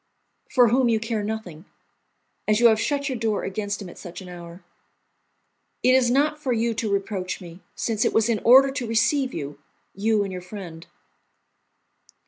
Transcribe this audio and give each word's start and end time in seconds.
"For 0.49 0.69
whom 0.69 0.89
you 0.89 0.99
care 0.99 1.21
nothing, 1.21 1.65
as 2.47 2.59
you 2.59 2.69
have 2.69 2.81
shut 2.81 3.07
your 3.07 3.19
door 3.19 3.43
against 3.43 3.79
him 3.83 3.87
at 3.87 3.99
such 3.99 4.19
an 4.19 4.29
hour." 4.29 4.63
"It 5.83 5.93
is 5.93 6.09
not 6.09 6.39
for 6.39 6.51
you 6.53 6.73
to 6.73 6.91
reproach 6.91 7.39
me, 7.39 7.59
since 7.75 8.03
it 8.03 8.11
was 8.11 8.27
in 8.27 8.39
order 8.39 8.71
to 8.71 8.87
receive 8.87 9.31
you, 9.31 9.59
you 9.93 10.23
and 10.23 10.31
your 10.33 10.41
friend." 10.41 10.87